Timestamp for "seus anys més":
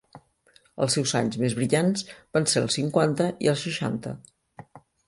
0.97-1.57